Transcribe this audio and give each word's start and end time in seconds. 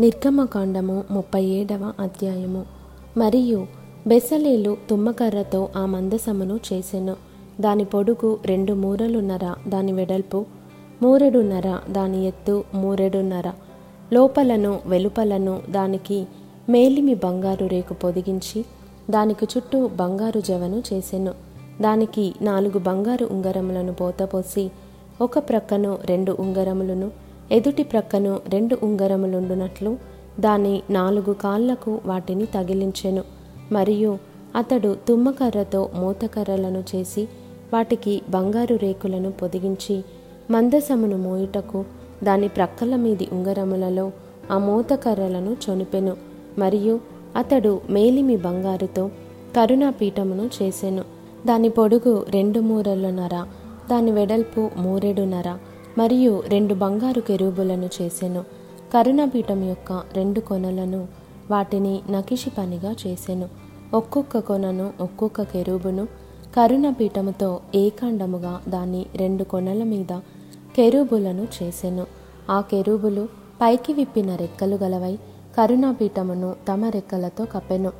నిర్గమకాండము 0.00 1.04
ముప్పై 1.10 1.44
ఏడవ 1.44 1.92
అధ్యాయము. 2.00 2.64
మరియు 3.16 3.66
బెసలేలు 4.06 4.76
తుమ్మకర్రతో 4.90 5.68
ఆ 5.76 5.86
మందసమును 5.86 6.60
చేసెను. 6.72 7.16
దాని 7.60 7.84
పొడుగు 7.84 8.38
రెండు 8.44 8.72
మూరలున్నర 8.72 9.54
దాని 9.68 9.92
వెడల్పు 9.92 10.46
మూరెడున్నర 11.02 11.78
దాని 11.90 12.26
ఎత్తు 12.26 12.64
మూరెడున్నర. 12.74 13.52
లోపలను 14.12 14.80
వెలుపలను 14.86 15.62
దానికి 15.70 16.26
మేలిమి 16.68 17.14
బంగారు 17.14 17.66
రేకు 17.66 17.94
పొదిగించి 17.94 18.64
దానికి 19.10 19.46
చుట్టూ 19.56 19.88
బంగారు 19.88 20.40
జవను 20.40 20.82
చేసెను. 20.92 21.34
దానికి 21.80 22.34
నాలుగు 22.42 22.78
బంగారు 22.78 23.28
ఉంగరములను 23.30 23.94
పోతపోసి 23.94 24.70
ఒక 25.20 25.38
ప్రక్కను 25.38 25.98
రెండు 26.04 26.36
ఉంగరములను 26.40 27.23
ఎదుటి 27.52 27.82
ప్రక్కను 27.82 28.40
రెండు 28.48 28.76
ఉంగరములుండునట్లు 28.82 29.96
దాని 30.40 30.82
నాలుగు 30.90 31.32
కాళ్ళకు 31.32 32.00
వాటిని 32.06 32.46
తగిలించెను. 32.46 33.24
మరియు 33.72 34.18
అతడు 34.56 34.96
తుమ్మకర్రతో 35.08 35.90
మూతకర్రలను 35.94 36.84
చేసి 36.94 37.28
వాటికి 37.72 38.22
బంగారు 38.30 38.76
రేకులను 38.76 39.32
పొదిగించి 39.32 40.04
మందసమును 40.50 41.18
మోయుటకు 41.18 41.84
దాని 42.24 42.48
ప్రక్కల 42.48 42.96
మీది 42.96 43.28
ఉంగరములలో 43.32 44.10
ఆ 44.50 44.58
మూతకర్రలను 44.58 45.56
చొనిపెను. 45.70 46.16
మరియు 46.58 47.00
అతడు 47.36 47.80
మేలిమి 47.90 48.36
బంగారుతో 48.36 49.10
కరుణాపీఠమును 49.56 50.50
చేసెను. 50.62 51.04
దాని 51.46 51.68
పొడుగు 51.68 52.26
రెండు 52.30 52.60
మూరలున్నర 52.60 53.44
దాని 53.90 54.10
వెడల్పు 54.10 54.70
మూరెడున్నర 54.76 55.58
మరియు 55.98 56.42
రెండు 56.48 56.74
బంగారు 56.74 57.20
కెరూబులను 57.20 57.88
చేసెను. 58.02 58.44
కరుణపీఠం 58.94 59.64
యొక్క 59.64 60.02
రెండు 60.12 60.40
కొనలను 60.40 61.08
వాటిని 61.50 62.00
నకిషి 62.10 62.50
పనిగా 62.50 62.96
చేసెను. 63.06 63.48
ఒక్కొక్క 63.94 64.38
కొనను 64.38 64.92
ఒక్కొక్క 65.00 65.42
కెరూబును 65.42 66.04
కరుణపీఠముతో 66.56 67.60
ఏకాండముగా 67.74 68.60
దాని 68.68 69.06
రెండు 69.16 69.44
కొనల 69.44 69.82
మీద 69.82 70.18
కెరూబులను 70.76 71.48
చేసెను. 71.62 72.06
ఆ 72.50 72.60
కెరూబులు 72.60 73.28
పైకి 73.62 73.92
విప్పిన 73.92 74.36
రెక్కలు 74.36 74.76
గలవై 74.76 75.18
కరుణాపీఠమును 75.56 76.54
తమ 76.68 76.84
రెక్కలతో 76.84 77.44
కప్పెను. 77.44 77.90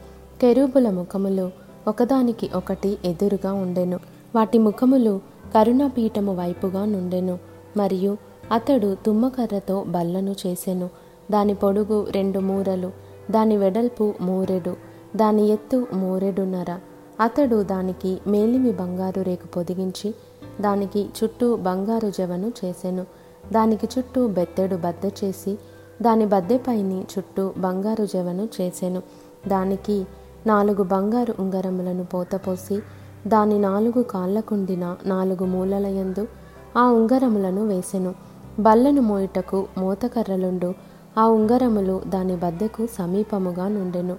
కెరూబుల 0.40 0.90
ముఖములు 0.90 1.50
ఒకదానికి 1.88 2.50
ఒకటి 2.54 2.98
ఎదురుగా 3.04 3.52
ఉండెను. 3.52 4.00
వాటి 4.34 4.58
ముఖములు 4.58 5.20
కరుణాపీఠము 5.54 6.36
వైపుగా 6.36 6.84
నుండెను. 6.84 7.53
మరియు 7.76 8.16
అతడు 8.52 8.96
తుమ్మకర్రతో 9.06 9.84
బల్లను 9.88 10.34
చేసెను. 10.46 10.90
దాని 11.30 11.54
పొడుగు 11.54 12.06
రెండు 12.10 12.38
మూరలు 12.38 12.90
దాని 13.30 13.56
వెడల్పు 13.56 14.14
మూరెడు 14.20 14.76
దాని 15.16 15.48
ఎత్తు 15.48 15.86
మూరెడున్నర. 15.92 16.78
అతడు 17.20 17.62
దానికి 17.62 18.18
మేలిమి 18.26 18.72
బంగారు 18.72 19.22
రేకు 19.22 19.46
పొదిగించి 19.46 20.14
దానికి 20.60 21.08
చుట్టూ 21.24 21.56
బంగారు 21.56 22.10
జవను 22.10 22.52
చేసెను. 22.64 23.06
దానికి 23.52 23.88
చుట్టూ 23.98 24.28
బెత్తెడు 24.28 24.76
బద్ద 24.76 25.10
చేసి 25.24 25.58
దాని 26.02 26.26
బద్దెపైని 26.26 27.00
చుట్టూ 27.00 27.52
బంగారు 27.58 28.06
జవను 28.06 28.48
చేసెను. 28.60 29.02
దానికి 29.48 30.06
నాలుగు 30.46 30.82
బంగారు 30.82 31.34
ఉంగరములను 31.38 32.04
పోతపోసి 32.04 32.80
దాని 33.26 33.58
నాలుగు 33.58 34.02
కాళ్ళకుండిన 34.02 34.96
నాలుగు 35.06 35.44
మూలలయందు 35.44 36.28
ఆ 36.76 36.82
ఉంగరములను 36.90 37.66
వేసెను. 37.66 38.14
బల్లను 38.60 39.02
మోయుటకు 39.02 39.66
మోతకర్రలుండు. 39.78 40.74
ఆ 41.18 41.28
ఉంగరములు 41.28 42.02
దాని 42.06 42.36
బద్దెకు 42.36 42.86
సమీపముగా 42.86 43.68
నుండెను. 43.68 44.16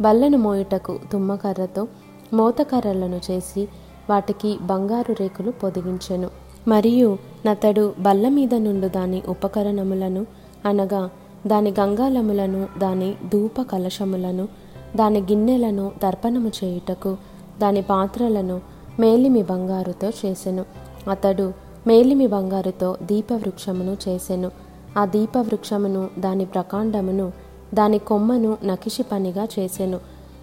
బల్లను 0.00 0.38
మోయుటకు 0.38 0.98
తుమ్మకర్రతో 1.12 1.88
మోతకర్రలను 2.34 3.20
చేసి 3.30 3.68
వాటికి 4.10 4.58
బంగారు 4.62 5.12
రేకులు 5.20 5.50
పొదిగించెను. 5.50 6.30
మరియు 6.68 7.18
నతడు 7.46 7.94
బల్ల 8.00 8.28
మీద 8.28 8.54
నుండు 8.54 8.86
దాని 8.86 9.22
ఉపకరణములను 9.28 10.26
అనగా 10.66 11.10
దాని 11.46 11.74
గంగాలములను 11.80 12.66
దాని 12.78 13.14
ధూప 13.32 13.62
కలశములను 13.62 14.48
దాని 14.96 15.20
గిన్నెలను 15.20 15.92
తర్పణము 16.02 16.50
చేయుటకు 16.64 17.16
దాని 17.58 17.82
పాత్రలను 17.82 18.60
మేలిమి 19.00 19.42
బంగారుతో 19.42 20.08
చేసెను. 20.08 20.64
అతడు 21.10 21.65
మేలిమి 21.86 22.26
బంగారుతో 22.26 22.96
దీపవృక్షమును 23.02 23.96
చేసెను. 24.08 24.50
ఆ 24.96 25.04
దీపవృక్షమును 25.04 26.08
దాని 26.18 26.44
ప్రకాండమును 26.44 27.32
దాని 27.74 27.98
కొమ్మను 27.98 28.56
నకిషి 28.64 29.02
పనిగా 29.02 29.48
చేసెను. 29.58 29.98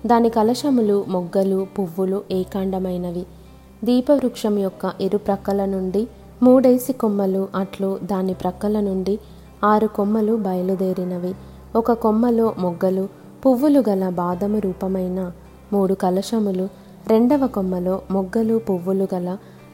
దాని 0.05 0.29
కలశములు 0.29 1.05
మొగ్గలు 1.07 1.67
పువ్వులు 1.79 2.21
ఏకాండమైనవి. 2.31 3.25
దీపవృక్షం 3.83 4.59
యొక్క 4.59 4.93
ఇరు 5.01 5.17
ప్రక్కల 5.17 5.65
నుండి 5.65 6.07
మూడేసి 6.43 6.93
కొమ్మలు 6.93 7.47
అట్లు 7.55 7.99
దాని 8.03 8.33
ప్రక్కల 8.33 8.79
నుండి 8.79 9.19
ఆరు 9.63 9.87
కొమ్మలు 9.87 10.33
బయలుదేరినవి. 10.35 11.33
ఒక 11.75 11.91
కొమ్మలో 11.91 12.53
మొగ్గలు 12.59 13.07
పువ్వులు 13.45 13.83
గల 13.89 14.09
బాదము 14.09 14.59
రూపమైన 14.59 15.19
మూడు 15.73 15.93
కలశములు 15.93 16.69
రెండవ 17.07 17.47
కొమ్మలో 17.47 18.01
మొగ్గలు 18.11 18.57
పువ్వులు 18.57 19.07
గల 19.13 19.29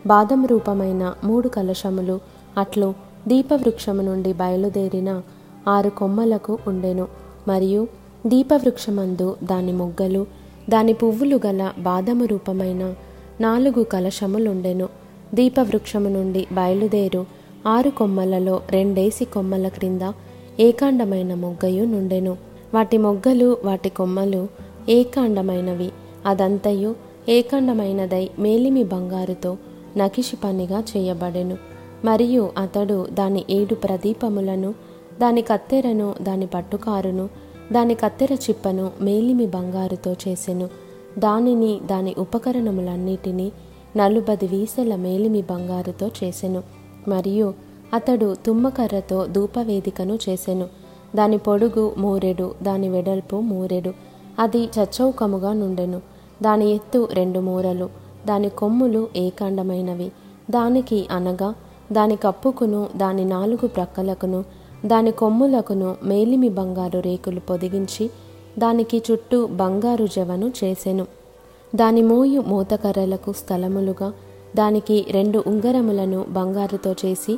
బాదం 0.07 0.45
రూపమైన 0.45 1.13
మూడు 1.23 1.47
కలశములు 1.47 2.19
అట్లు 2.57 2.93
దీపవృక్షము 3.27 4.01
నుండి 4.01 4.33
బయలుదేరిన 4.33 5.21
ఆరు 5.67 5.89
కొమ్మలకు 5.89 6.57
ఉండెను. 6.67 7.07
మరియు 7.47 7.87
దీపవృక్షమందు 8.27 9.35
దాని 9.43 9.71
మొగ్గలు 9.71 10.25
దాని 10.69 10.93
పువ్వులు 10.93 11.39
గల 11.47 11.71
బాదము 11.79 12.25
రూపమైన 12.25 12.93
నాలుగు 13.41 13.83
కలశములుండెను. 13.83 14.89
దీపవృక్షము 15.33 16.09
నుండి 16.09 16.47
బయలుదేరు 16.51 17.25
ఆరు 17.67 17.89
కొమ్మలలో 17.89 18.61
రెండేసి 18.69 19.25
కొమ్మల 19.25 19.67
క్రింద 19.67 20.11
ఏకాండమైన 20.59 21.33
మొగ్గయు 21.33 21.85
నుండెను. 21.85 22.37
వాటి 22.73 22.97
మొగ్గలు 22.97 23.57
వాటి 23.65 23.89
కొమ్మలు 23.89 24.47
ఏకాండమైనవి. 24.89 25.91
అదంతయు 26.25 26.95
ఏకాండమైనదై 27.29 28.29
మేలిమి 28.39 28.83
బంగారుతో 28.83 29.57
నకిషి 29.97 30.35
పనిగా 30.35 30.83
చేయబడెను. 30.97 31.57
మరియు 32.05 32.49
అతడు 32.57 33.07
దాని 33.13 33.45
ఏడు 33.49 33.75
ప్రదీపములను 33.75 34.73
దాని 35.21 35.41
కత్తెరను 35.41 36.15
దాని 36.21 36.45
పట్టుకారును 36.45 37.29
దాని 37.73 37.93
కత్తెర 37.93 38.33
చిప్పను 38.33 38.91
మేలిమి 39.01 39.45
బంగారుతో 39.45 40.13
చేసెను. 40.13 40.69
దానిని 41.19 41.79
దాని 41.85 42.15
ఉపకరణములన్నిటినీ 42.17 43.51
నలుబది 43.97 44.47
వీసల 44.47 44.95
మేలిమి 44.95 45.41
బంగారుతో 45.41 46.07
చేసెను. 46.23 46.63
మరియు 47.07 47.53
అతడు 47.93 48.35
తుమ్మకర్రతో 48.45 49.25
ధూపవేదికను 49.25 50.19
చేసెను. 50.29 50.67
దాని 51.15 51.37
పొడుగు 51.37 51.93
మూరెడు 51.97 52.55
దాని 52.63 52.89
వెడల్పు 52.89 53.35
మూరెడు. 53.35 53.93
అది 54.39 54.63
చచ్చౌకముగా 54.63 55.53
నుండెను. 55.53 56.01
దాని 56.41 56.71
ఎత్తు 56.71 57.07
రెండు 57.13 57.39
మూరలు. 57.39 58.08
దాని 58.29 58.49
కొమ్ములు 58.61 59.01
ఏకాండమైనవి. 59.15 60.09
దానికి 60.51 60.99
అనగా 61.11 61.49
దాని 61.91 62.15
కప్పుకును 62.15 62.81
దాని 62.95 63.23
నాలుగు 63.25 63.67
ప్రక్కలకును 63.67 64.39
దాని 64.85 65.11
కొమ్ములకును 65.21 65.89
మేలిమి 66.03 66.49
బంగారు 66.57 66.99
రేకులు 67.07 67.41
పొదిగించి 67.49 68.05
దానికి 68.59 68.97
చుట్టూ 69.07 69.39
బంగారు 69.61 70.05
జవను 70.15 70.47
చేసెను. 70.59 71.05
దాని 71.75 72.01
మోయు 72.01 72.41
మూతకర్రలకు 72.51 73.31
స్థలములుగా 73.33 74.09
దానికి 74.55 74.97
రెండు 75.11 75.39
ఉంగరములను 75.47 76.19
బంగారుతో 76.29 76.91
చేసి 77.01 77.33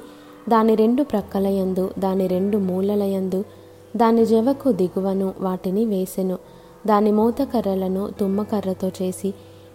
దాని 0.50 0.74
రెండు 0.82 1.04
ప్రక్కలయందు 1.04 1.86
దాని 2.00 2.26
రెండు 2.34 2.58
మూలలయందు 2.68 3.40
దాని 3.96 4.24
జవకు 4.26 4.70
దిగువను 4.80 5.28
వాటిని 5.40 5.84
వేసెను. 5.86 6.38
దాని 6.88 7.12
మూతకర్రలను 7.18 8.04
తుమ్మకర్రతో 8.20 8.90
చేసి 9.00 9.30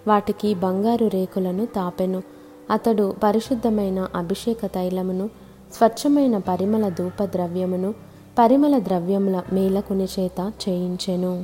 వాటికి 0.06 0.54
బంగారు 0.54 1.06
రేకులను 1.06 1.66
తాపెను. 1.66 2.22
అతడు 2.70 3.14
పరిశుద్ధమైన 3.22 4.08
అభిషేక 4.14 4.66
తైలమును 4.66 5.30
స్వచ్ఛమైన 5.72 6.38
పరిమళ 6.38 6.88
ధూప 6.88 7.24
ద్రవ్యమును 7.24 7.94
పరిమళ 8.38 8.78
ద్రవ్యముల 8.78 9.42
మేలకుని 9.52 10.08
చేత 10.18 10.52
చేయించెను. 10.68 11.34